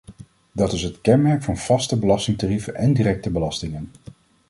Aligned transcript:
Dat 0.51 0.73
is 0.73 0.81
het 0.83 1.01
kenmerk 1.01 1.43
van 1.43 1.57
vaste 1.57 1.97
belastingtarieven 1.99 2.75
en 2.75 2.93
directe 2.93 3.29
belastingen. 3.29 3.91